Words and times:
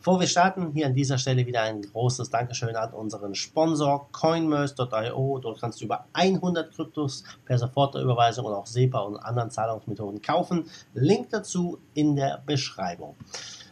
Bevor 0.00 0.18
wir 0.18 0.28
starten, 0.28 0.72
hier 0.72 0.86
an 0.86 0.94
dieser 0.94 1.18
Stelle 1.18 1.44
wieder 1.44 1.60
ein 1.60 1.82
großes 1.82 2.30
Dankeschön 2.30 2.74
an 2.74 2.94
unseren 2.94 3.34
Sponsor 3.34 4.08
coinmerce.io. 4.12 5.38
Dort 5.40 5.60
kannst 5.60 5.78
du 5.78 5.84
über 5.84 6.06
100 6.14 6.74
Kryptos 6.74 7.22
per 7.44 7.58
Sofortüberweisung 7.58 8.46
und 8.46 8.54
auch 8.54 8.64
SEPA 8.64 9.00
und 9.00 9.18
anderen 9.18 9.50
Zahlungsmethoden 9.50 10.22
kaufen. 10.22 10.64
Link 10.94 11.28
dazu 11.28 11.80
in 11.92 12.16
der 12.16 12.42
Beschreibung. 12.46 13.14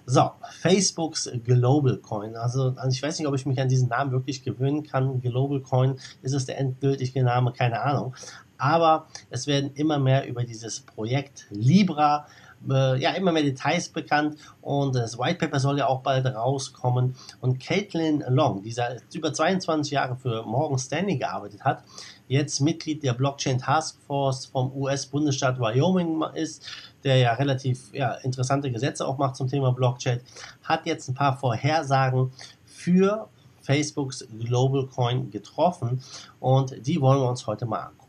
So, 0.05 0.33
Facebooks 0.61 1.31
Global 1.45 1.97
Coin. 1.97 2.37
Also, 2.37 2.75
also, 2.77 2.91
ich 2.91 3.03
weiß 3.03 3.19
nicht, 3.19 3.27
ob 3.27 3.35
ich 3.35 3.47
mich 3.47 3.59
an 3.59 3.69
diesen 3.71 3.89
Namen 3.89 4.13
wirklich 4.13 4.43
gewöhnen 4.43 4.83
kann. 4.83 5.23
Global 5.23 5.61
Coin, 5.63 5.99
ist 6.21 6.35
es 6.35 6.45
der 6.45 6.59
endgültige 6.59 7.23
Name? 7.23 7.55
Keine 7.55 7.81
Ahnung. 7.81 8.15
Aber 8.59 9.07
es 9.31 9.47
werden 9.47 9.71
immer 9.75 9.99
mehr 9.99 10.27
über 10.27 10.45
dieses 10.45 10.81
Projekt 10.81 11.47
Libra 11.49 12.27
äh, 12.69 13.01
ja, 13.01 13.11
immer 13.13 13.33
mehr 13.33 13.43
Details 13.43 13.89
bekannt 13.89 14.39
und 14.63 14.95
das 14.95 15.19
White 15.19 15.39
Paper 15.39 15.61
soll 15.61 15.79
ja 15.79 15.87
auch 15.87 16.01
bald 16.01 16.27
rauskommen. 16.27 17.15
Und 17.41 17.61
Caitlin 17.61 18.25
Long, 18.29 18.63
die 18.63 18.75
über 19.15 19.33
22 19.33 19.93
Jahre 19.93 20.17
für 20.17 20.43
Morgan 20.43 20.79
Stanley 20.79 21.17
gearbeitet 21.17 21.63
hat, 21.65 21.85
jetzt 22.29 22.61
Mitglied 22.61 23.03
der 23.03 23.15
Blockchain 23.15 23.59
Task 23.59 23.99
Force 24.07 24.47
vom 24.47 24.73
US-Bundesstaat 24.75 25.59
Wyoming 25.59 26.23
ist, 26.35 26.65
der 27.05 27.17
ja 27.17 27.33
relativ 27.35 27.93
ja, 27.93 28.15
interessante 28.17 28.71
Gesetze 28.71 29.07
auch 29.07 29.19
macht 29.19 29.37
zum 29.37 29.49
Thema 29.49 29.73
Blockchain, 29.73 30.21
hat 30.63 30.87
jetzt 30.87 31.09
ein 31.09 31.15
paar 31.15 31.37
Vorhersagen 31.37 32.33
für 32.65 33.29
Facebooks 33.63 34.27
Global 34.39 34.87
Coin 34.87 35.31
getroffen 35.31 36.03
und 36.41 36.87
die 36.87 37.01
wollen 37.01 37.21
wir 37.21 37.29
uns 37.29 37.47
heute 37.47 37.67
mal 37.67 37.81
angucken. 37.81 38.08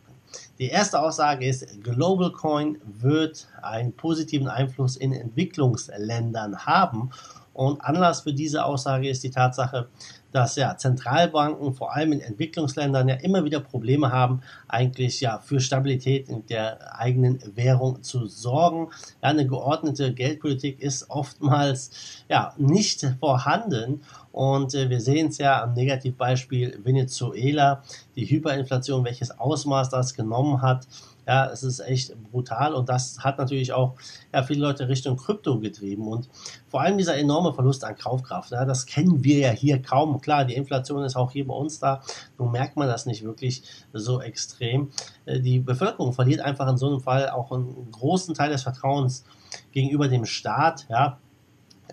Die 0.59 0.67
erste 0.67 0.99
Aussage 1.01 1.45
ist, 1.45 1.83
Global 1.83 2.31
Coin 2.31 2.77
wird 2.83 3.47
einen 3.61 3.93
positiven 3.93 4.47
Einfluss 4.47 4.97
in 4.97 5.13
Entwicklungsländern 5.13 6.65
haben. 6.65 7.11
Und 7.59 7.81
Anlass 7.81 8.21
für 8.21 8.31
diese 8.31 8.63
Aussage 8.63 9.09
ist 9.09 9.21
die 9.21 9.31
Tatsache, 9.31 9.89
dass 10.31 10.55
ja 10.55 10.77
Zentralbanken 10.77 11.73
vor 11.73 11.93
allem 11.93 12.13
in 12.13 12.21
Entwicklungsländern 12.21 13.09
ja 13.09 13.15
immer 13.15 13.43
wieder 13.43 13.59
Probleme 13.59 14.13
haben, 14.13 14.39
eigentlich 14.69 15.19
ja 15.19 15.39
für 15.39 15.59
Stabilität 15.59 16.29
in 16.29 16.45
der 16.45 16.97
eigenen 16.97 17.41
Währung 17.55 18.01
zu 18.01 18.27
sorgen. 18.27 18.91
Ja, 19.21 19.27
eine 19.27 19.45
geordnete 19.45 20.13
Geldpolitik 20.13 20.79
ist 20.79 21.09
oftmals 21.09 22.23
ja 22.29 22.53
nicht 22.55 23.05
vorhanden 23.19 24.03
und 24.31 24.73
äh, 24.73 24.89
wir 24.89 25.01
sehen 25.01 25.27
es 25.27 25.37
ja 25.37 25.61
am 25.61 25.73
Negativbeispiel 25.73 26.79
Venezuela, 26.81 27.83
die 28.15 28.23
Hyperinflation, 28.25 29.03
welches 29.03 29.37
Ausmaß 29.37 29.89
das 29.89 30.13
genommen 30.13 30.61
hat. 30.61 30.87
Ja, 31.29 31.45
es 31.45 31.61
ist 31.61 31.79
echt 31.81 32.15
brutal 32.31 32.73
und 32.73 32.89
das 32.89 33.19
hat 33.19 33.37
natürlich 33.37 33.71
auch 33.71 33.93
ja, 34.33 34.41
viele 34.41 34.61
Leute 34.61 34.89
Richtung 34.89 35.15
Krypto 35.15 35.59
getrieben 35.59 36.07
und 36.07 36.27
vor 36.67 36.81
allem 36.81 36.97
dieser 36.97 37.17
enorme 37.19 37.53
Verlust 37.53 37.83
an 37.83 37.95
Kaufkraft. 37.95 38.49
Ja, 38.49 38.65
das 38.65 38.87
kennen 38.87 39.23
wir 39.23 39.37
ja 39.37 39.51
hier 39.51 39.79
kaum. 39.79 40.21
Klar, 40.21 40.45
die 40.45 40.55
Inflation 40.55 41.03
ist 41.03 41.15
auch 41.15 41.29
hier 41.29 41.45
bei 41.45 41.53
uns 41.53 41.77
da. 41.77 42.01
Nun 42.39 42.51
merkt 42.51 42.77
man 42.77 42.87
das 42.87 43.05
nicht 43.05 43.23
wirklich 43.23 43.61
so 43.93 44.19
extrem. 44.19 44.89
Äh, 45.27 45.39
die 45.39 45.59
Bevölkerung 45.59 46.13
verliert 46.13 46.41
einfach 46.41 46.67
in 46.67 46.77
so 46.77 46.87
einem 46.87 46.99
Fall 46.99 47.29
auch 47.29 47.51
einen 47.51 47.91
großen 47.91 48.33
Teil 48.33 48.49
des 48.49 48.63
Vertrauens 48.63 49.23
gegenüber 49.71 50.07
dem 50.07 50.25
Staat. 50.25 50.87
Ja, 50.89 51.19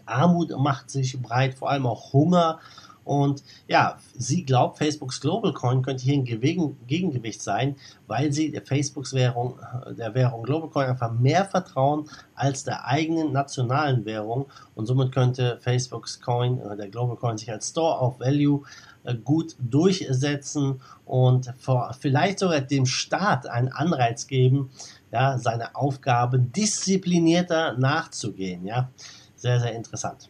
Armut 0.06 0.56
macht 0.58 0.88
sich 0.88 1.20
breit, 1.20 1.53
vor 1.53 1.68
allem 1.68 1.84
auch 1.84 2.14
Hunger 2.14 2.58
und 3.06 3.44
ja, 3.68 3.98
sie 4.18 4.44
glaubt, 4.44 4.78
Facebooks 4.78 5.20
Global 5.20 5.52
Coin 5.52 5.80
könnte 5.80 6.02
hier 6.02 6.14
ein 6.14 6.24
Gegengewicht 6.24 7.40
sein, 7.40 7.76
weil 8.08 8.32
sie 8.32 8.50
der 8.50 8.62
Facebooks 8.62 9.14
Währung, 9.14 9.60
der 9.96 10.12
Währung 10.14 10.42
Global 10.42 10.68
Coin 10.68 10.86
einfach 10.88 11.12
mehr 11.12 11.44
vertrauen 11.44 12.10
als 12.34 12.64
der 12.64 12.84
eigenen 12.84 13.30
nationalen 13.30 14.04
Währung. 14.04 14.46
Und 14.74 14.86
somit 14.86 15.12
könnte 15.12 15.58
Facebooks 15.60 16.20
Coin, 16.20 16.60
der 16.76 16.88
Global 16.88 17.16
Coin, 17.16 17.38
sich 17.38 17.50
als 17.50 17.68
Store 17.68 18.00
of 18.00 18.18
Value 18.18 18.62
äh, 19.04 19.14
gut 19.14 19.54
durchsetzen 19.60 20.80
und 21.04 21.54
vielleicht 22.00 22.40
sogar 22.40 22.60
dem 22.60 22.86
Staat 22.86 23.46
einen 23.46 23.68
Anreiz 23.68 24.26
geben, 24.26 24.70
ja, 25.12 25.38
seine 25.38 25.76
Aufgaben 25.76 26.50
disziplinierter 26.50 27.78
nachzugehen. 27.78 28.66
Ja, 28.66 28.90
sehr, 29.36 29.60
sehr 29.60 29.74
interessant. 29.74 30.28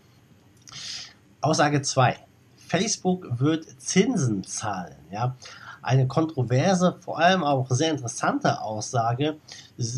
Aussage 1.41 1.81
2. 1.81 2.25
Facebook 2.66 3.27
wird 3.38 3.65
Zinsen 3.81 4.44
zahlen. 4.44 4.97
Ja? 5.10 5.37
Eine 5.82 6.09
kontroverse, 6.09 6.97
vor 7.00 7.19
allem 7.19 7.44
auch 7.44 7.71
sehr 7.71 7.93
interessante 7.93 8.60
Aussage. 8.60 9.37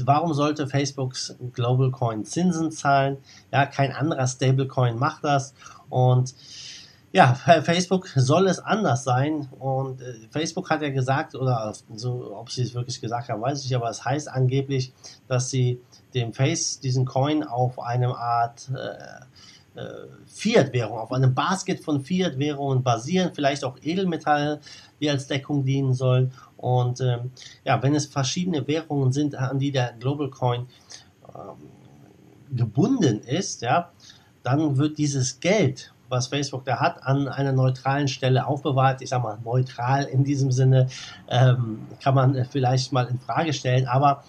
Warum 0.04 0.34
sollte 0.34 0.66
Facebooks 0.66 1.34
Global 1.54 1.90
Coin 1.90 2.24
Zinsen 2.24 2.70
zahlen? 2.70 3.16
Ja, 3.50 3.64
kein 3.64 3.92
anderer 3.92 4.26
Stablecoin 4.26 4.98
macht 4.98 5.24
das. 5.24 5.54
Und 5.88 6.34
ja, 7.10 7.34
Facebook 7.62 8.08
soll 8.14 8.48
es 8.48 8.58
anders 8.58 9.04
sein. 9.04 9.48
Und 9.58 10.02
äh, 10.02 10.14
Facebook 10.30 10.68
hat 10.68 10.82
ja 10.82 10.90
gesagt, 10.90 11.34
oder 11.34 11.72
so, 11.94 12.36
ob 12.36 12.50
sie 12.50 12.62
es 12.62 12.74
wirklich 12.74 13.00
gesagt 13.00 13.30
haben, 13.30 13.40
weiß 13.40 13.64
ich 13.64 13.74
aber 13.74 13.88
es 13.88 14.04
heißt 14.04 14.28
angeblich, 14.30 14.92
dass 15.26 15.48
sie 15.48 15.80
dem 16.14 16.34
Face 16.34 16.80
diesen 16.80 17.06
Coin 17.06 17.42
auf 17.44 17.80
eine 17.80 18.14
Art 18.14 18.68
äh, 18.74 19.24
Fiat-Währung, 20.26 20.98
auf 20.98 21.12
einem 21.12 21.34
Basket 21.34 21.80
von 21.80 22.00
Fiat-Währungen 22.00 22.82
basieren, 22.82 23.32
vielleicht 23.34 23.64
auch 23.64 23.76
Edelmetalle, 23.82 24.60
die 25.00 25.10
als 25.10 25.26
Deckung 25.26 25.64
dienen 25.64 25.94
sollen. 25.94 26.32
Und 26.56 27.00
ähm, 27.00 27.30
ja, 27.64 27.82
wenn 27.82 27.94
es 27.94 28.06
verschiedene 28.06 28.66
Währungen 28.66 29.12
sind, 29.12 29.34
an 29.34 29.58
die 29.58 29.70
der 29.70 29.94
Global 29.98 30.28
Coin 30.30 30.66
ähm, 31.34 32.56
gebunden 32.56 33.20
ist, 33.20 33.62
ja, 33.62 33.90
dann 34.42 34.76
wird 34.76 34.98
dieses 34.98 35.40
Geld, 35.40 35.92
was 36.08 36.28
Facebook 36.28 36.64
da 36.64 36.80
hat, 36.80 37.02
an 37.02 37.28
einer 37.28 37.52
neutralen 37.52 38.08
Stelle 38.08 38.46
aufbewahrt. 38.46 39.02
Ich 39.02 39.10
sage 39.10 39.22
mal 39.22 39.38
neutral 39.44 40.04
in 40.04 40.24
diesem 40.24 40.50
Sinne 40.50 40.88
ähm, 41.28 41.86
kann 42.02 42.14
man 42.14 42.44
vielleicht 42.46 42.92
mal 42.92 43.06
in 43.06 43.18
Frage 43.18 43.52
stellen, 43.52 43.86
aber 43.86 44.24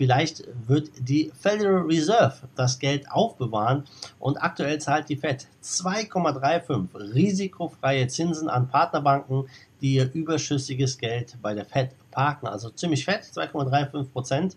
Vielleicht 0.00 0.44
wird 0.66 0.92
die 0.98 1.30
Federal 1.38 1.82
Reserve 1.82 2.48
das 2.56 2.78
Geld 2.78 3.12
aufbewahren 3.12 3.84
und 4.18 4.38
aktuell 4.38 4.80
zahlt 4.80 5.10
die 5.10 5.16
Fed 5.16 5.46
2,35 5.62 7.12
risikofreie 7.14 8.08
Zinsen 8.08 8.48
an 8.48 8.66
Partnerbanken, 8.66 9.44
die 9.82 9.96
ihr 9.96 10.10
überschüssiges 10.10 10.96
Geld 10.96 11.36
bei 11.42 11.52
der 11.52 11.66
Fed 11.66 11.90
parken. 12.12 12.46
Also 12.46 12.70
ziemlich 12.70 13.04
fett, 13.04 13.24
2,35 13.24 14.04
Prozent. 14.04 14.56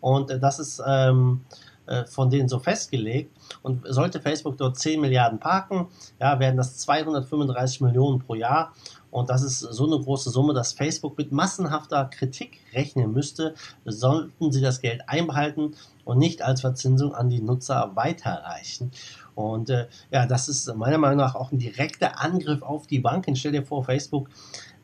Und 0.00 0.30
das 0.42 0.58
ist 0.58 0.82
ähm, 0.84 1.42
äh, 1.86 2.04
von 2.06 2.28
denen 2.28 2.48
so 2.48 2.58
festgelegt. 2.58 3.30
Und 3.62 3.86
sollte 3.86 4.20
Facebook 4.20 4.56
dort 4.56 4.78
10 4.78 5.00
Milliarden 5.00 5.38
parken, 5.38 5.86
ja, 6.20 6.40
werden 6.40 6.56
das 6.56 6.78
235 6.78 7.82
Millionen 7.82 8.18
pro 8.18 8.34
Jahr. 8.34 8.72
Und 9.12 9.28
das 9.28 9.42
ist 9.42 9.60
so 9.60 9.86
eine 9.86 10.02
große 10.02 10.30
Summe, 10.30 10.54
dass 10.54 10.72
Facebook 10.72 11.18
mit 11.18 11.32
massenhafter 11.32 12.06
Kritik 12.06 12.60
rechnen 12.72 13.12
müsste, 13.12 13.54
sollten 13.84 14.50
sie 14.50 14.62
das 14.62 14.80
Geld 14.80 15.02
einbehalten 15.06 15.74
und 16.06 16.18
nicht 16.18 16.40
als 16.40 16.62
Verzinsung 16.62 17.14
an 17.14 17.28
die 17.28 17.42
Nutzer 17.42 17.92
weiterreichen. 17.94 18.90
Und 19.34 19.68
äh, 19.68 19.86
ja, 20.10 20.26
das 20.26 20.48
ist 20.48 20.74
meiner 20.74 20.96
Meinung 20.96 21.18
nach 21.18 21.34
auch 21.34 21.52
ein 21.52 21.58
direkter 21.58 22.20
Angriff 22.20 22.62
auf 22.62 22.86
die 22.86 23.00
Banken. 23.00 23.36
Stell 23.36 23.52
dir 23.52 23.64
vor, 23.64 23.84
Facebook 23.84 24.30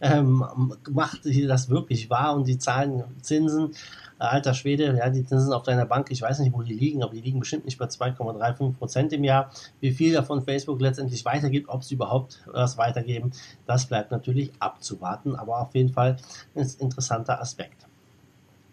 ähm, 0.02 0.44
macht 0.90 1.20
das 1.24 1.70
wirklich 1.70 2.10
wahr 2.10 2.34
und 2.34 2.46
die 2.46 2.58
zahlen 2.58 3.04
Zinsen 3.22 3.72
alter 4.18 4.54
Schwede, 4.54 4.96
ja, 4.96 5.10
die 5.10 5.24
Zinsen 5.24 5.52
auf 5.52 5.62
deiner 5.62 5.86
Bank, 5.86 6.10
ich 6.10 6.22
weiß 6.22 6.38
nicht, 6.40 6.52
wo 6.52 6.62
die 6.62 6.74
liegen, 6.74 7.02
aber 7.02 7.14
die 7.14 7.20
liegen 7.20 7.40
bestimmt 7.40 7.64
nicht 7.64 7.78
bei 7.78 7.86
2,35 7.86 8.74
Prozent 8.74 9.12
im 9.12 9.24
Jahr. 9.24 9.50
Wie 9.80 9.92
viel 9.92 10.12
davon 10.12 10.42
Facebook 10.42 10.80
letztendlich 10.80 11.24
weitergibt, 11.24 11.68
ob 11.68 11.84
sie 11.84 11.94
überhaupt 11.94 12.42
was 12.46 12.78
weitergeben, 12.78 13.32
das 13.66 13.86
bleibt 13.86 14.10
natürlich 14.10 14.52
abzuwarten, 14.58 15.34
aber 15.36 15.60
auf 15.60 15.74
jeden 15.74 15.90
Fall 15.90 16.16
ein 16.54 16.68
interessanter 16.78 17.40
Aspekt. 17.40 17.87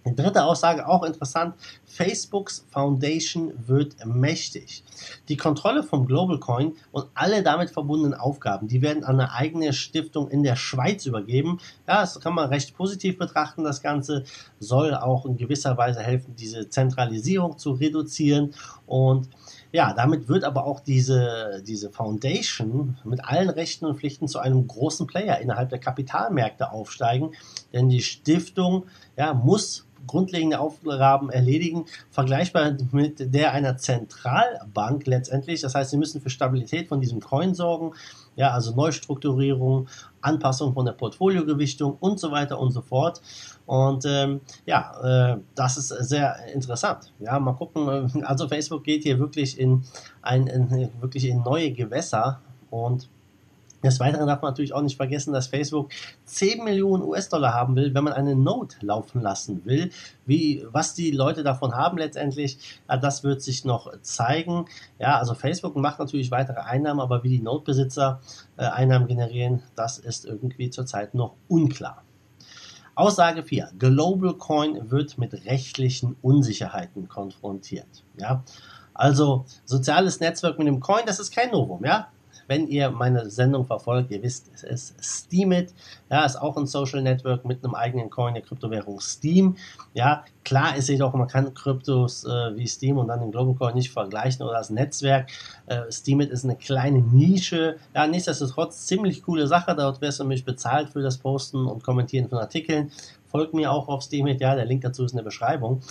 Dritte 0.05 0.43
Aussage, 0.43 0.87
auch 0.87 1.03
interessant, 1.03 1.55
Facebooks 1.83 2.65
Foundation 2.69 3.53
wird 3.65 4.05
mächtig. 4.05 4.83
Die 5.29 5.37
Kontrolle 5.37 5.81
vom 5.81 6.05
Global 6.05 6.39
Coin 6.39 6.73
und 6.91 7.07
alle 7.15 7.41
damit 7.41 7.71
verbundenen 7.71 8.13
Aufgaben, 8.13 8.67
die 8.67 8.83
werden 8.83 9.03
an 9.03 9.19
eine 9.19 9.31
eigene 9.31 9.73
Stiftung 9.73 10.29
in 10.29 10.43
der 10.43 10.55
Schweiz 10.55 11.07
übergeben. 11.07 11.59
Ja, 11.87 12.01
das 12.01 12.19
kann 12.19 12.35
man 12.35 12.49
recht 12.49 12.75
positiv 12.75 13.17
betrachten. 13.17 13.63
Das 13.63 13.81
Ganze 13.81 14.25
soll 14.59 14.93
auch 14.93 15.25
in 15.25 15.37
gewisser 15.37 15.75
Weise 15.77 16.01
helfen, 16.01 16.35
diese 16.35 16.69
Zentralisierung 16.69 17.57
zu 17.57 17.71
reduzieren 17.71 18.53
und 18.85 19.29
ja, 19.71 19.91
damit 19.93 20.29
wird 20.29 20.45
aber 20.45 20.65
auch 20.65 20.79
diese, 20.79 21.61
diese 21.67 21.89
Foundation 21.89 22.97
mit 23.03 23.25
allen 23.25 23.49
Rechten 23.49 23.85
und 23.85 23.97
Pflichten 23.97 24.27
zu 24.27 24.39
einem 24.39 24.67
großen 24.67 25.05
Player 25.05 25.39
innerhalb 25.39 25.69
der 25.69 25.79
Kapitalmärkte 25.79 26.71
aufsteigen, 26.71 27.31
denn 27.73 27.89
die 27.89 28.01
Stiftung 28.01 28.85
ja, 29.17 29.33
muss 29.33 29.85
grundlegende 30.07 30.59
Aufgaben 30.59 31.29
erledigen, 31.29 31.85
vergleichbar 32.09 32.77
mit 32.91 33.33
der 33.33 33.53
einer 33.53 33.77
Zentralbank 33.77 35.05
letztendlich. 35.07 35.61
Das 35.61 35.75
heißt, 35.75 35.91
sie 35.91 35.97
müssen 35.97 36.21
für 36.21 36.29
Stabilität 36.29 36.87
von 36.87 37.01
diesem 37.01 37.19
Coin 37.19 37.53
sorgen, 37.53 37.93
ja, 38.35 38.51
also 38.51 38.75
Neustrukturierung, 38.75 39.87
Anpassung 40.21 40.73
von 40.73 40.85
der 40.85 40.93
Portfoliogewichtung 40.93 41.97
und 41.99 42.19
so 42.19 42.31
weiter 42.31 42.59
und 42.59 42.71
so 42.71 42.81
fort. 42.81 43.21
Und 43.65 44.05
ähm, 44.05 44.41
ja, 44.65 45.33
äh, 45.33 45.37
das 45.55 45.77
ist 45.77 45.87
sehr 45.87 46.45
interessant. 46.53 47.13
Ja, 47.19 47.39
mal 47.39 47.53
gucken. 47.53 48.23
Also 48.25 48.47
Facebook 48.47 48.83
geht 48.83 49.03
hier 49.03 49.19
wirklich 49.19 49.59
in 49.59 49.83
ein 50.21 50.47
in, 50.47 50.89
wirklich 50.99 51.25
in 51.25 51.41
neue 51.43 51.71
Gewässer 51.71 52.41
und 52.69 53.09
des 53.85 53.99
Weiteren 53.99 54.27
darf 54.27 54.41
man 54.41 54.51
natürlich 54.51 54.73
auch 54.73 54.81
nicht 54.81 54.97
vergessen, 54.97 55.33
dass 55.33 55.47
Facebook 55.47 55.91
10 56.25 56.63
Millionen 56.63 57.03
US-Dollar 57.03 57.53
haben 57.53 57.75
will, 57.75 57.93
wenn 57.93 58.03
man 58.03 58.13
eine 58.13 58.35
Note 58.35 58.77
laufen 58.85 59.21
lassen 59.21 59.63
will. 59.65 59.91
Wie, 60.25 60.65
was 60.71 60.93
die 60.93 61.11
Leute 61.11 61.43
davon 61.43 61.75
haben 61.75 61.97
letztendlich, 61.97 62.81
das 62.87 63.23
wird 63.23 63.41
sich 63.41 63.65
noch 63.65 63.91
zeigen. 64.01 64.65
Ja, 64.99 65.17
also 65.17 65.33
Facebook 65.33 65.75
macht 65.75 65.99
natürlich 65.99 66.31
weitere 66.31 66.59
Einnahmen, 66.59 66.99
aber 66.99 67.23
wie 67.23 67.29
die 67.29 67.41
Note-Besitzer 67.41 68.21
äh, 68.57 68.65
Einnahmen 68.65 69.07
generieren, 69.07 69.63
das 69.75 69.97
ist 69.97 70.25
irgendwie 70.25 70.69
zurzeit 70.69 71.13
noch 71.13 71.35
unklar. 71.47 72.03
Aussage 72.95 73.43
4. 73.43 73.71
Global 73.77 74.33
Coin 74.35 74.89
wird 74.89 75.17
mit 75.17 75.33
rechtlichen 75.45 76.15
Unsicherheiten 76.21 77.09
konfrontiert. 77.09 78.05
Ja, 78.17 78.43
also 78.93 79.45
soziales 79.65 80.21
Netzwerk 80.21 80.57
mit 80.57 80.67
dem 80.67 80.79
Coin, 80.79 81.05
das 81.05 81.19
ist 81.19 81.35
kein 81.35 81.51
Novum. 81.51 81.83
Ja, 81.83 82.07
wenn 82.47 82.67
ihr 82.67 82.91
meine 82.91 83.29
Sendung 83.29 83.65
verfolgt, 83.65 84.11
ihr 84.11 84.21
wisst, 84.21 84.51
es 84.53 84.63
ist 84.63 84.95
Steemit. 85.03 85.73
Ja, 86.09 86.25
ist 86.25 86.35
auch 86.35 86.55
ein 86.57 86.67
Social 86.67 87.01
Network 87.01 87.45
mit 87.45 87.63
einem 87.63 87.75
eigenen 87.75 88.09
Coin 88.09 88.33
der 88.33 88.43
Kryptowährung 88.43 88.99
Steam. 88.99 89.57
Ja, 89.93 90.23
klar 90.43 90.75
ist 90.75 90.89
jedoch, 90.89 91.13
man 91.13 91.27
kann 91.27 91.53
Kryptos 91.53 92.25
äh, 92.25 92.55
wie 92.55 92.67
Steam 92.67 92.97
und 92.97 93.07
dann 93.07 93.21
den 93.21 93.31
Global 93.31 93.55
Coin 93.55 93.75
nicht 93.75 93.91
vergleichen 93.91 94.45
oder 94.45 94.57
das 94.57 94.69
Netzwerk. 94.69 95.29
Äh, 95.65 95.91
Steemit 95.91 96.29
ist 96.29 96.43
eine 96.43 96.55
kleine 96.55 97.01
Nische. 97.01 97.77
Ja, 97.93 98.05
nichtsdestotrotz 98.07 98.85
ziemlich 98.85 99.23
coole 99.23 99.47
Sache. 99.47 99.75
Dort 99.75 100.01
wirst 100.01 100.19
du 100.19 100.23
nämlich 100.23 100.45
bezahlt 100.45 100.89
für 100.89 101.01
das 101.01 101.17
Posten 101.17 101.65
und 101.65 101.83
Kommentieren 101.83 102.29
von 102.29 102.37
Artikeln. 102.37 102.91
Folgt 103.27 103.53
mir 103.53 103.71
auch 103.71 103.87
auf 103.87 104.03
Steemit. 104.03 104.39
Ja, 104.39 104.55
der 104.55 104.65
Link 104.65 104.81
dazu 104.81 105.03
ist 105.03 105.11
in 105.11 105.17
der 105.17 105.23
Beschreibung. 105.23 105.81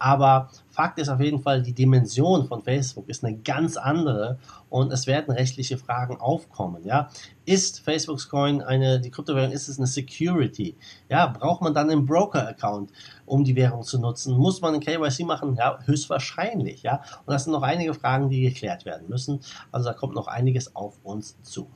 Aber 0.00 0.48
Fakt 0.70 0.98
ist 0.98 1.10
auf 1.10 1.20
jeden 1.20 1.40
Fall, 1.40 1.62
die 1.62 1.74
Dimension 1.74 2.48
von 2.48 2.62
Facebook 2.62 3.06
ist 3.08 3.22
eine 3.22 3.36
ganz 3.36 3.76
andere 3.76 4.38
und 4.70 4.90
es 4.92 5.06
werden 5.06 5.30
rechtliche 5.30 5.76
Fragen 5.76 6.16
aufkommen. 6.18 6.84
Ja? 6.84 7.10
Ist 7.44 7.80
Facebook's 7.80 8.28
Coin 8.28 8.62
eine, 8.62 8.98
die 8.98 9.10
Kryptowährung, 9.10 9.52
ist 9.52 9.68
es 9.68 9.76
eine 9.76 9.86
Security? 9.86 10.74
Ja, 11.10 11.26
braucht 11.26 11.60
man 11.60 11.74
dann 11.74 11.90
einen 11.90 12.06
Broker-Account, 12.06 12.90
um 13.26 13.44
die 13.44 13.54
Währung 13.54 13.82
zu 13.82 14.00
nutzen? 14.00 14.38
Muss 14.38 14.62
man 14.62 14.74
ein 14.74 14.80
KYC 14.80 15.24
machen? 15.26 15.54
Ja, 15.56 15.78
höchstwahrscheinlich. 15.84 16.82
Ja? 16.82 17.02
Und 17.26 17.34
das 17.34 17.44
sind 17.44 17.52
noch 17.52 17.62
einige 17.62 17.92
Fragen, 17.92 18.30
die 18.30 18.40
geklärt 18.40 18.86
werden 18.86 19.06
müssen. 19.06 19.40
Also 19.70 19.90
da 19.90 19.94
kommt 19.94 20.14
noch 20.14 20.28
einiges 20.28 20.74
auf 20.74 20.98
uns 21.02 21.36
zu. 21.42 21.68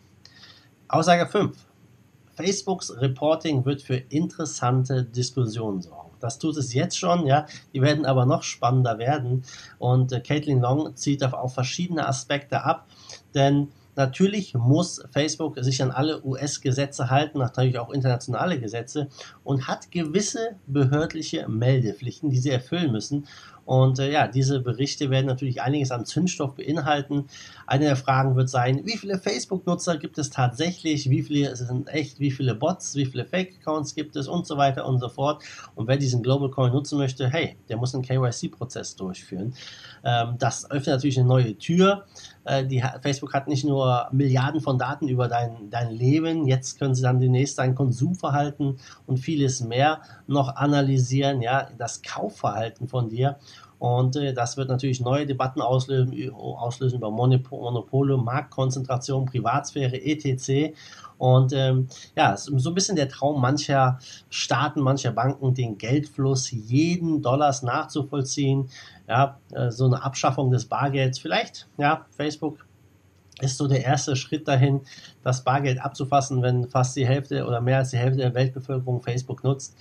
Aussage 0.88 1.26
5. 1.26 1.54
Facebooks 2.36 2.90
Reporting 2.96 3.66
wird 3.66 3.82
für 3.82 3.96
interessante 3.96 5.04
Diskussionen 5.04 5.82
sorgen. 5.82 6.13
Das 6.24 6.38
tut 6.38 6.56
es 6.56 6.74
jetzt 6.74 6.98
schon, 6.98 7.26
ja. 7.26 7.46
Die 7.72 7.82
werden 7.82 8.06
aber 8.06 8.26
noch 8.26 8.42
spannender 8.42 8.98
werden. 8.98 9.44
Und 9.78 10.12
äh, 10.12 10.20
Caitlin 10.20 10.60
Long 10.60 10.96
zieht 10.96 11.22
auf, 11.22 11.34
auf 11.34 11.54
verschiedene 11.54 12.08
Aspekte 12.08 12.64
ab, 12.64 12.86
denn 13.34 13.68
Natürlich 13.96 14.54
muss 14.54 15.02
Facebook 15.12 15.56
sich 15.60 15.80
an 15.82 15.92
alle 15.92 16.24
US-Gesetze 16.24 17.10
halten, 17.10 17.38
natürlich 17.38 17.78
auch 17.78 17.90
internationale 17.90 18.58
Gesetze 18.58 19.08
und 19.44 19.68
hat 19.68 19.92
gewisse 19.92 20.56
behördliche 20.66 21.48
Meldepflichten, 21.48 22.30
die 22.30 22.38
sie 22.38 22.50
erfüllen 22.50 22.90
müssen. 22.90 23.26
Und 23.64 23.98
äh, 23.98 24.10
ja, 24.10 24.28
diese 24.28 24.60
Berichte 24.60 25.10
werden 25.10 25.26
natürlich 25.26 25.62
einiges 25.62 25.90
an 25.90 26.04
Zündstoff 26.04 26.54
beinhalten. 26.54 27.26
Eine 27.66 27.86
der 27.86 27.96
Fragen 27.96 28.36
wird 28.36 28.48
sein, 28.48 28.82
wie 28.84 28.96
viele 28.96 29.18
Facebook-Nutzer 29.18 29.96
gibt 29.96 30.18
es 30.18 30.30
tatsächlich, 30.30 31.08
wie 31.10 31.22
viele 31.22 31.56
sind 31.56 31.88
echt, 31.88 32.20
wie 32.20 32.30
viele 32.30 32.54
Bots, 32.54 32.94
wie 32.94 33.06
viele 33.06 33.24
Fake-Accounts 33.24 33.94
gibt 33.94 34.16
es 34.16 34.28
und 34.28 34.46
so 34.46 34.56
weiter 34.56 34.86
und 34.86 35.00
so 35.00 35.08
fort. 35.08 35.42
Und 35.74 35.88
wer 35.88 35.96
diesen 35.96 36.22
Global 36.22 36.50
Coin 36.50 36.72
nutzen 36.72 36.98
möchte, 36.98 37.28
hey, 37.28 37.56
der 37.68 37.76
muss 37.76 37.94
einen 37.94 38.04
KYC-Prozess 38.04 38.96
durchführen. 38.96 39.54
Ähm, 40.04 40.36
das 40.38 40.70
öffnet 40.70 40.96
natürlich 40.96 41.18
eine 41.18 41.28
neue 41.28 41.56
Tür. 41.56 42.04
Äh, 42.44 42.66
die, 42.66 42.82
Facebook 43.00 43.32
hat 43.32 43.48
nicht 43.48 43.64
nur 43.64 44.08
Milliarden 44.12 44.60
von 44.60 44.78
Daten 44.78 45.08
über 45.08 45.28
dein, 45.28 45.70
dein 45.70 45.90
Leben, 45.90 46.46
jetzt 46.46 46.78
können 46.78 46.94
sie 46.94 47.02
dann 47.02 47.20
demnächst 47.20 47.58
dein 47.58 47.74
Konsumverhalten 47.74 48.78
und 49.06 49.16
vieles 49.18 49.60
mehr 49.62 50.02
noch 50.26 50.54
analysieren, 50.56 51.40
ja, 51.40 51.68
das 51.78 52.02
Kaufverhalten 52.02 52.88
von 52.88 53.08
dir. 53.08 53.38
Und 53.84 54.16
äh, 54.16 54.32
das 54.32 54.56
wird 54.56 54.70
natürlich 54.70 55.02
neue 55.02 55.26
Debatten 55.26 55.60
auslösen, 55.60 56.32
auslösen 56.32 56.96
über 56.96 57.10
Monopole, 57.10 58.16
Marktkonzentration, 58.16 59.26
Privatsphäre, 59.26 60.02
etc. 60.02 60.74
Und 61.18 61.52
ähm, 61.52 61.88
ja, 62.16 62.34
so 62.34 62.70
ein 62.70 62.74
bisschen 62.74 62.96
der 62.96 63.10
Traum 63.10 63.42
mancher 63.42 63.98
Staaten, 64.30 64.80
mancher 64.80 65.12
Banken, 65.12 65.52
den 65.52 65.76
Geldfluss 65.76 66.50
jeden 66.50 67.20
Dollars 67.20 67.62
nachzuvollziehen. 67.62 68.70
Ja, 69.06 69.38
äh, 69.52 69.70
so 69.70 69.84
eine 69.84 70.02
Abschaffung 70.02 70.50
des 70.50 70.64
Bargelds. 70.64 71.18
Vielleicht, 71.18 71.68
ja, 71.76 72.06
Facebook 72.16 72.64
ist 73.42 73.58
so 73.58 73.68
der 73.68 73.84
erste 73.84 74.16
Schritt 74.16 74.48
dahin, 74.48 74.80
das 75.22 75.44
Bargeld 75.44 75.78
abzufassen, 75.78 76.40
wenn 76.40 76.68
fast 76.68 76.96
die 76.96 77.06
Hälfte 77.06 77.44
oder 77.44 77.60
mehr 77.60 77.78
als 77.78 77.90
die 77.90 77.98
Hälfte 77.98 78.22
der 78.22 78.32
Weltbevölkerung 78.32 79.02
Facebook 79.02 79.44
nutzt. 79.44 79.76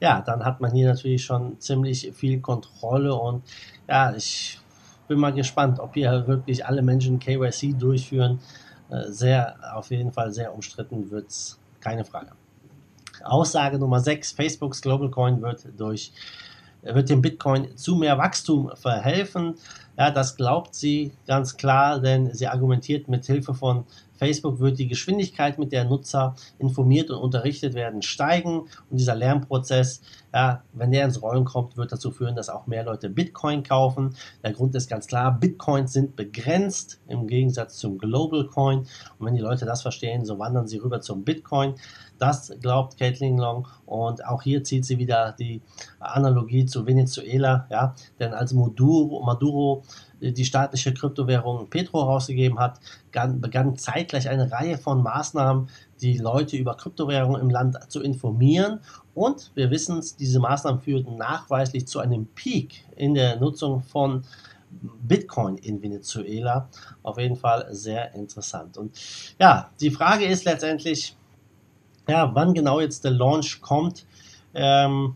Ja, 0.00 0.22
dann 0.22 0.44
hat 0.44 0.60
man 0.60 0.72
hier 0.72 0.88
natürlich 0.88 1.24
schon 1.24 1.60
ziemlich 1.60 2.10
viel 2.14 2.40
Kontrolle 2.40 3.14
und 3.14 3.42
ja, 3.86 4.14
ich 4.14 4.58
bin 5.08 5.18
mal 5.18 5.32
gespannt, 5.32 5.78
ob 5.78 5.94
hier 5.94 6.26
wirklich 6.26 6.64
alle 6.64 6.82
Menschen 6.82 7.18
KYC 7.18 7.78
durchführen. 7.78 8.40
Äh, 8.88 9.10
sehr, 9.10 9.56
auf 9.74 9.90
jeden 9.90 10.12
Fall 10.12 10.32
sehr 10.32 10.54
umstritten 10.54 11.10
wird 11.10 11.28
es, 11.28 11.58
keine 11.80 12.04
Frage. 12.04 12.32
Aussage 13.22 13.78
Nummer 13.78 14.00
6, 14.00 14.32
Facebooks 14.32 14.80
Global 14.80 15.10
Coin 15.10 15.42
wird 15.42 15.66
durch 15.76 16.12
wird 16.82 17.10
dem 17.10 17.20
Bitcoin 17.20 17.76
zu 17.76 17.94
mehr 17.96 18.16
Wachstum 18.18 18.70
verhelfen. 18.74 19.54
Ja, 19.98 20.10
das 20.10 20.36
glaubt 20.36 20.74
sie 20.74 21.12
ganz 21.26 21.56
klar, 21.56 22.00
denn 22.00 22.32
sie 22.32 22.46
argumentiert 22.46 23.08
mit 23.08 23.26
Hilfe 23.26 23.54
von 23.54 23.84
Facebook 24.20 24.60
wird 24.60 24.78
die 24.78 24.86
Geschwindigkeit, 24.86 25.58
mit 25.58 25.72
der 25.72 25.84
Nutzer 25.86 26.36
informiert 26.58 27.10
und 27.10 27.16
unterrichtet 27.16 27.72
werden, 27.72 28.02
steigen. 28.02 28.60
Und 28.90 29.00
dieser 29.00 29.14
Lernprozess, 29.14 30.02
ja, 30.32 30.62
wenn 30.72 30.92
der 30.92 31.04
ins 31.04 31.22
Rollen 31.22 31.44
kommt, 31.44 31.76
wird 31.76 31.92
dazu 31.92 32.10
führen, 32.10 32.36
dass 32.36 32.48
auch 32.48 32.66
mehr 32.66 32.84
Leute 32.84 33.10
Bitcoin 33.10 33.62
kaufen. 33.62 34.14
Der 34.44 34.52
Grund 34.52 34.74
ist 34.74 34.88
ganz 34.88 35.06
klar, 35.06 35.38
Bitcoins 35.38 35.92
sind 35.92 36.16
begrenzt 36.16 37.00
im 37.08 37.26
Gegensatz 37.26 37.78
zum 37.78 37.98
Global 37.98 38.46
Coin. 38.46 38.86
Und 39.18 39.26
wenn 39.26 39.34
die 39.34 39.40
Leute 39.40 39.66
das 39.66 39.82
verstehen, 39.82 40.24
so 40.24 40.38
wandern 40.38 40.68
sie 40.68 40.78
rüber 40.78 41.00
zum 41.00 41.24
Bitcoin. 41.24 41.74
Das 42.18 42.52
glaubt 42.60 42.98
Caitlin 42.98 43.38
Long. 43.38 43.66
Und 43.86 44.24
auch 44.24 44.42
hier 44.42 44.62
zieht 44.62 44.84
sie 44.84 44.98
wieder 44.98 45.34
die 45.38 45.62
Analogie 45.98 46.66
zu 46.66 46.86
Venezuela. 46.86 47.66
Ja, 47.70 47.94
denn 48.18 48.34
als 48.34 48.52
Maduro, 48.52 49.22
Maduro 49.24 49.82
die 50.20 50.44
staatliche 50.44 50.92
Kryptowährung 50.92 51.70
Petro 51.70 52.02
rausgegeben 52.02 52.58
hat, 52.58 52.78
begann 53.10 53.76
zeitgleich 53.76 54.28
eine 54.28 54.52
Reihe 54.52 54.76
von 54.76 55.02
Maßnahmen, 55.02 55.70
die 56.00 56.18
Leute 56.18 56.56
über 56.56 56.76
Kryptowährungen 56.76 57.40
im 57.40 57.50
Land 57.50 57.78
zu 57.88 58.02
informieren. 58.02 58.80
Und 59.14 59.50
wir 59.54 59.70
wissen 59.70 59.98
es, 59.98 60.16
diese 60.16 60.40
Maßnahmen 60.40 60.80
führten 60.80 61.16
nachweislich 61.16 61.86
zu 61.86 62.00
einem 62.00 62.26
Peak 62.26 62.84
in 62.96 63.14
der 63.14 63.38
Nutzung 63.38 63.82
von 63.82 64.24
Bitcoin 65.02 65.56
in 65.58 65.82
Venezuela. 65.82 66.68
Auf 67.02 67.18
jeden 67.18 67.36
Fall 67.36 67.66
sehr 67.70 68.14
interessant. 68.14 68.78
Und 68.78 68.98
ja, 69.38 69.70
die 69.80 69.90
Frage 69.90 70.26
ist 70.26 70.44
letztendlich, 70.44 71.16
ja, 72.08 72.34
wann 72.34 72.54
genau 72.54 72.80
jetzt 72.80 73.04
der 73.04 73.12
Launch 73.12 73.60
kommt. 73.60 74.06
Ähm, 74.54 75.14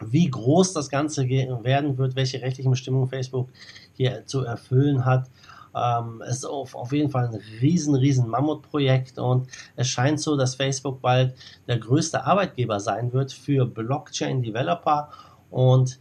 wie 0.00 0.28
groß 0.28 0.72
das 0.72 0.88
Ganze 0.88 1.28
werden 1.28 1.98
wird, 1.98 2.16
welche 2.16 2.40
rechtlichen 2.40 2.70
Bestimmungen 2.70 3.08
Facebook 3.08 3.48
hier 3.94 4.24
zu 4.26 4.40
erfüllen 4.40 5.04
hat. 5.04 5.28
Ähm, 5.74 6.22
es 6.26 6.38
ist 6.38 6.44
auf, 6.44 6.74
auf 6.74 6.92
jeden 6.92 7.10
Fall 7.10 7.28
ein 7.28 7.40
riesen, 7.60 7.94
riesen 7.94 8.28
Mammutprojekt 8.28 9.18
und 9.18 9.48
es 9.76 9.88
scheint 9.88 10.20
so, 10.20 10.36
dass 10.36 10.54
Facebook 10.54 11.00
bald 11.00 11.34
der 11.66 11.78
größte 11.78 12.24
Arbeitgeber 12.24 12.80
sein 12.80 13.12
wird 13.12 13.32
für 13.32 13.66
Blockchain-Developer 13.66 15.10
und 15.50 15.98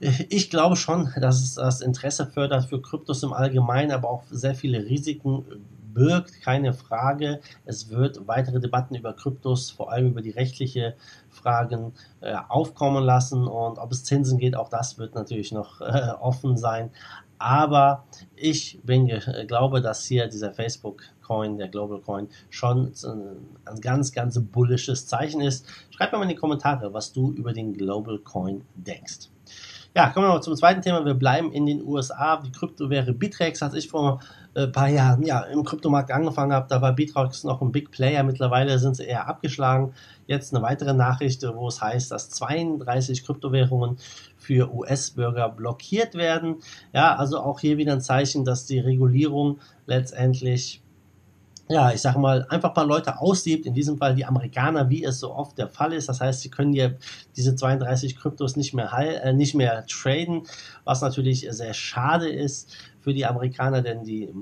ich 0.00 0.50
glaube 0.50 0.76
schon, 0.76 1.10
dass 1.20 1.42
es 1.42 1.54
das 1.54 1.80
Interesse 1.80 2.26
fördert 2.26 2.66
für 2.66 2.80
Kryptos 2.80 3.22
im 3.22 3.32
Allgemeinen, 3.32 3.90
aber 3.90 4.08
auch 4.08 4.22
sehr 4.30 4.54
viele 4.54 4.84
Risiken 4.84 5.44
birgt, 5.92 6.40
keine 6.42 6.72
Frage. 6.72 7.40
Es 7.64 7.90
wird 7.90 8.28
weitere 8.28 8.60
Debatten 8.60 8.94
über 8.94 9.12
Kryptos, 9.12 9.70
vor 9.70 9.90
allem 9.90 10.08
über 10.08 10.22
die 10.22 10.30
rechtliche 10.30 10.94
Fragen 11.28 11.92
äh, 12.20 12.34
aufkommen 12.48 13.04
lassen 13.04 13.46
und 13.46 13.78
ob 13.78 13.90
es 13.90 14.04
Zinsen 14.04 14.38
geht, 14.38 14.54
auch 14.54 14.68
das 14.68 14.98
wird 14.98 15.14
natürlich 15.14 15.50
noch 15.52 15.80
äh, 15.80 16.12
offen 16.20 16.56
sein. 16.56 16.90
Aber 17.38 18.04
ich 18.34 18.80
bin, 18.82 19.06
glaube, 19.46 19.80
dass 19.80 20.04
hier 20.04 20.26
dieser 20.26 20.52
Facebook 20.52 21.02
Coin, 21.22 21.58
der 21.58 21.68
Global 21.68 22.00
Coin, 22.00 22.28
schon 22.50 22.92
ein 23.64 23.80
ganz, 23.80 24.12
ganz 24.12 24.40
bullisches 24.40 25.06
Zeichen 25.06 25.40
ist. 25.40 25.66
Schreib 25.90 26.12
mir 26.12 26.18
mal 26.18 26.24
in 26.24 26.30
die 26.30 26.34
Kommentare, 26.34 26.92
was 26.92 27.12
du 27.12 27.32
über 27.32 27.52
den 27.52 27.74
Global 27.74 28.18
Coin 28.18 28.62
denkst. 28.74 29.28
Ja, 29.96 30.10
kommen 30.10 30.26
wir 30.26 30.34
noch 30.34 30.40
zum 30.40 30.54
zweiten 30.54 30.82
Thema. 30.82 31.04
Wir 31.04 31.14
bleiben 31.14 31.50
in 31.50 31.64
den 31.66 31.82
USA. 31.82 32.36
Die 32.36 32.52
Kryptowährung 32.52 33.18
Bitrex, 33.18 33.62
als 33.62 33.74
ich 33.74 33.88
vor 33.88 34.20
ein 34.54 34.64
äh, 34.64 34.68
paar 34.68 34.88
Jahren 34.88 35.22
ja, 35.22 35.40
im 35.40 35.64
Kryptomarkt 35.64 36.10
angefangen 36.10 36.52
habe, 36.52 36.66
da 36.68 36.82
war 36.82 36.92
Bitrex 36.92 37.44
noch 37.44 37.62
ein 37.62 37.72
Big 37.72 37.90
Player. 37.90 38.22
Mittlerweile 38.22 38.78
sind 38.78 38.96
sie 38.96 39.04
eher 39.04 39.26
abgeschlagen. 39.26 39.94
Jetzt 40.26 40.54
eine 40.54 40.62
weitere 40.62 40.92
Nachricht, 40.92 41.42
wo 41.42 41.68
es 41.68 41.80
heißt, 41.80 42.12
dass 42.12 42.28
32 42.30 43.24
Kryptowährungen 43.24 43.96
für 44.36 44.72
US-Bürger 44.72 45.48
blockiert 45.48 46.14
werden. 46.14 46.56
Ja, 46.92 47.16
also 47.16 47.40
auch 47.40 47.58
hier 47.58 47.78
wieder 47.78 47.94
ein 47.94 48.02
Zeichen, 48.02 48.44
dass 48.44 48.66
die 48.66 48.78
Regulierung 48.78 49.58
letztendlich 49.86 50.82
ja, 51.68 51.92
ich 51.92 52.00
sage 52.00 52.18
mal, 52.18 52.46
einfach 52.48 52.70
ein 52.70 52.74
paar 52.74 52.86
Leute 52.86 53.20
aussiebt, 53.20 53.66
in 53.66 53.74
diesem 53.74 53.98
Fall 53.98 54.14
die 54.14 54.24
Amerikaner, 54.24 54.88
wie 54.88 55.04
es 55.04 55.20
so 55.20 55.34
oft 55.34 55.58
der 55.58 55.68
Fall 55.68 55.92
ist. 55.92 56.08
Das 56.08 56.20
heißt, 56.20 56.40
sie 56.40 56.50
können 56.50 56.72
ja 56.72 56.90
diese 57.36 57.54
32 57.54 58.16
Kryptos 58.16 58.56
nicht 58.56 58.72
mehr, 58.74 58.90
äh, 58.92 59.32
nicht 59.32 59.54
mehr 59.54 59.84
traden, 59.86 60.42
was 60.84 61.02
natürlich 61.02 61.46
sehr 61.50 61.74
schade 61.74 62.28
ist 62.28 62.74
für 63.00 63.12
die 63.12 63.26
Amerikaner, 63.26 63.82
denn 63.82 64.02
die, 64.04 64.24
äh, 64.24 64.32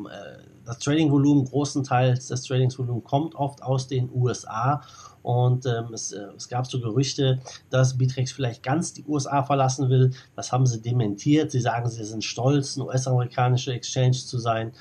das 0.64 0.78
Trading-Volumen, 0.78 1.45
großenteils 1.45 2.28
des 2.28 2.42
Tradingsvolumens 2.42 3.04
kommt 3.04 3.35
oft 3.35 3.62
aus 3.62 3.88
den 3.88 4.11
USA 4.12 4.83
und 5.26 5.66
ähm, 5.66 5.92
es, 5.92 6.12
äh, 6.12 6.26
es, 6.37 6.49
gab 6.49 6.68
so 6.68 6.80
Gerüchte, 6.80 7.40
dass 7.68 7.99
Bitrex 7.99 8.30
vielleicht 8.30 8.62
ganz 8.62 8.92
die 8.92 9.04
USA 9.06 9.42
verlassen 9.42 9.90
will. 9.90 10.12
Das 10.37 10.52
haben 10.52 10.66
sie 10.66 10.80
dementiert. 10.80 11.50
Sie 11.50 11.59
sagen, 11.59 11.90
sie 11.90 12.04
sind 12.04 12.23
stolz, 12.23 12.76
ein 12.76 12.83
US-amerikanische 12.83 13.73
Exchange 13.73 14.12
zu 14.12 14.38
sein. 14.38 14.73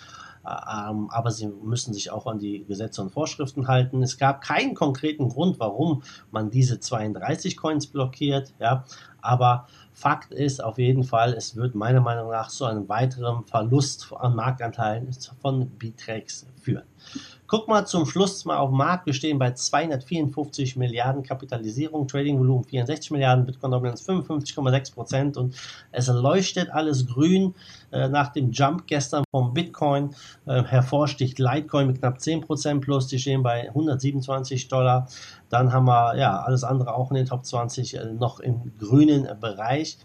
Ähm, 0.46 1.10
aber 1.10 1.32
sie 1.32 1.48
müssen 1.48 1.94
sich 1.94 2.12
auch 2.12 2.28
an 2.28 2.40
die 2.40 2.66
Gesetze 2.66 3.02
und 3.02 3.12
Vorschriften 3.12 3.68
halten. 3.68 4.04
Es 4.04 4.18
gab 4.18 4.42
keinen 4.42 4.76
konkreten 4.76 5.30
Grund, 5.30 5.60
warum 5.60 6.04
man 6.32 6.52
diese 6.52 6.80
32 6.80 7.58
Coins 7.58 7.88
blockiert, 7.88 8.54
ja, 8.60 8.86
aber 9.22 9.68
Fakt 9.96 10.34
ist 10.34 10.62
auf 10.62 10.78
jeden 10.78 11.06
Fall, 11.06 11.34
es 11.34 11.56
wird 11.56 11.74
meiner 11.74 12.02
Meinung 12.02 12.30
nach 12.30 12.50
zu 12.50 12.66
einem 12.66 12.90
weiteren 12.90 13.46
Verlust 13.46 14.12
an 14.20 14.36
Marktanteilen 14.36 15.10
von 15.42 15.70
Bitrex 15.70 16.46
führen. 16.60 16.84
Guck 17.48 17.68
mal 17.68 17.86
zum 17.86 18.08
Schluss 18.08 18.44
mal 18.44 18.58
auf 18.58 18.72
den 18.72 18.78
Markt. 18.78 19.06
Wir 19.06 19.14
stehen 19.14 19.38
bei 19.38 19.52
254 19.52 20.78
Milliarden 20.78 21.22
Kapitalisierung, 21.22 22.08
Trading-Volumen 22.08 22.64
64 22.64 23.12
Milliarden, 23.12 23.46
Bitcoin-Dominanz 23.46 24.02
55,6 24.10 24.94
Prozent 24.94 25.38
und 25.38 25.56
es 25.92 26.08
leuchtet 26.08 26.72
alles 26.72 27.06
grün. 27.06 27.54
Äh, 27.92 28.10
nach 28.10 28.34
dem 28.34 28.52
Jump 28.52 28.88
gestern 28.88 29.24
vom 29.30 29.54
Bitcoin 29.54 30.16
äh, 30.48 30.64
hervorsticht 30.64 31.38
Litecoin 31.38 31.88
mit 31.88 32.00
knapp 32.00 32.20
10 32.20 32.42
Prozent 32.42 32.82
plus. 32.82 33.08
Die 33.08 33.20
stehen 33.20 33.44
bei 33.44 33.70
127 33.70 34.68
Dollar. 34.68 35.08
Dann 35.50 35.72
haben 35.72 35.86
wir 35.86 36.16
ja 36.18 36.42
alles 36.42 36.64
andere 36.64 36.96
auch 36.96 37.12
in 37.12 37.16
den 37.16 37.26
Top 37.26 37.46
20 37.46 37.96
äh, 37.96 38.06
noch 38.14 38.40
im 38.40 38.72
grünen 38.78 39.28
Bereich. 39.40 39.98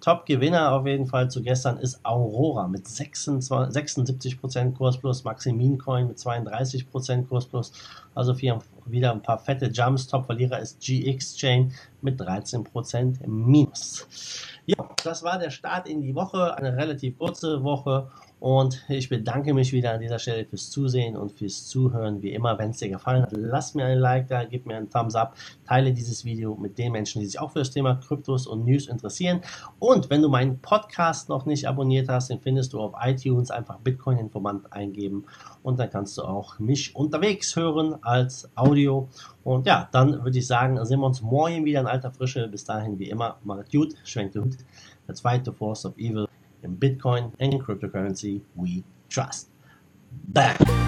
Top-Gewinner 0.00 0.72
auf 0.72 0.86
jeden 0.86 1.06
Fall 1.06 1.28
zu 1.30 1.42
gestern 1.42 1.76
ist 1.76 2.04
Aurora 2.04 2.68
mit 2.68 2.86
26, 2.86 3.74
76% 3.74 4.74
Kurs 4.74 4.98
plus, 4.98 5.24
Maximin 5.24 5.76
Coin 5.78 6.08
mit 6.08 6.18
32% 6.18 7.26
Kurs 7.26 7.46
plus, 7.46 7.72
also 8.14 8.36
wieder 8.38 9.12
ein 9.12 9.22
paar 9.22 9.38
fette 9.38 9.66
Jumps. 9.66 10.06
Top-Verlierer 10.06 10.60
ist 10.60 10.80
GX 10.80 11.36
Chain 11.36 11.72
mit 12.00 12.20
13% 12.20 13.26
Minus. 13.26 14.06
Ja, 14.66 14.76
das 15.02 15.22
war 15.22 15.38
der 15.38 15.50
Start 15.50 15.88
in 15.88 16.00
die 16.00 16.14
Woche, 16.14 16.56
eine 16.56 16.76
relativ 16.76 17.18
kurze 17.18 17.62
Woche 17.62 18.08
und 18.40 18.84
ich 18.88 19.08
bedanke 19.08 19.52
mich 19.52 19.72
wieder 19.72 19.92
an 19.92 20.00
dieser 20.00 20.18
Stelle 20.18 20.44
fürs 20.44 20.70
Zusehen 20.70 21.16
und 21.16 21.32
fürs 21.32 21.66
Zuhören. 21.66 22.22
Wie 22.22 22.32
immer, 22.32 22.58
wenn 22.58 22.70
es 22.70 22.78
dir 22.78 22.88
gefallen 22.88 23.22
hat, 23.22 23.32
lass 23.32 23.74
mir 23.74 23.86
ein 23.86 23.98
Like 23.98 24.28
da, 24.28 24.44
gib 24.44 24.66
mir 24.66 24.76
einen 24.76 24.90
Thumbs 24.90 25.16
up, 25.16 25.34
teile 25.66 25.92
dieses 25.92 26.24
Video 26.24 26.54
mit 26.54 26.78
den 26.78 26.92
Menschen, 26.92 27.20
die 27.20 27.26
sich 27.26 27.40
auch 27.40 27.50
für 27.50 27.58
das 27.58 27.70
Thema 27.70 27.96
Kryptos 27.96 28.46
und 28.46 28.64
News 28.64 28.86
interessieren. 28.86 29.40
Und 29.80 30.08
wenn 30.10 30.22
du 30.22 30.28
meinen 30.28 30.60
Podcast 30.60 31.28
noch 31.28 31.46
nicht 31.46 31.66
abonniert 31.66 32.08
hast, 32.08 32.30
den 32.30 32.40
findest 32.40 32.72
du 32.72 32.80
auf 32.80 32.94
iTunes. 33.02 33.50
Einfach 33.50 33.78
Bitcoin-Informant 33.78 34.72
eingeben 34.72 35.24
und 35.62 35.78
dann 35.78 35.90
kannst 35.90 36.16
du 36.18 36.22
auch 36.22 36.58
mich 36.58 36.94
unterwegs 36.94 37.56
hören 37.56 37.96
als 38.02 38.48
Audio. 38.54 39.08
Und 39.42 39.66
ja, 39.66 39.88
dann 39.90 40.22
würde 40.24 40.38
ich 40.38 40.46
sagen, 40.46 40.84
sehen 40.84 41.00
wir 41.00 41.06
uns 41.06 41.22
morgen 41.22 41.64
wieder 41.64 41.80
in 41.80 41.86
alter 41.86 42.12
Frische. 42.12 42.46
Bis 42.48 42.64
dahin, 42.64 42.98
wie 42.98 43.10
immer, 43.10 43.38
macht 43.42 43.72
gut, 43.72 43.94
schwenkt 44.04 44.36
Hut. 44.36 44.56
Der 45.06 45.14
zweite 45.14 45.52
Force 45.52 45.86
of 45.86 45.96
Evil 45.96 46.28
in 46.62 46.76
Bitcoin 46.76 47.32
and 47.38 47.54
in 47.54 47.60
cryptocurrency 47.60 48.40
we 48.56 48.84
trust. 49.08 49.48
Bam! 50.28 50.87